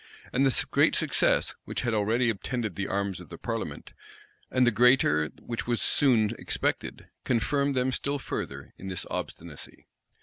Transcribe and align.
And 0.33 0.43
the 0.47 0.65
great 0.71 0.95
success 0.95 1.53
which 1.65 1.81
had 1.81 1.93
already 1.93 2.31
attended 2.31 2.75
the 2.75 2.87
arms 2.87 3.19
of 3.19 3.29
the 3.29 3.37
parliament, 3.37 3.93
and 4.49 4.65
the 4.65 4.71
greater 4.71 5.27
which 5.43 5.67
was 5.67 5.79
soon 5.79 6.31
expected, 6.39 7.09
confirmed 7.23 7.75
them 7.75 7.91
still 7.91 8.17
further 8.17 8.73
in 8.79 8.87
this 8.87 9.05
obstinacy. 9.11 9.85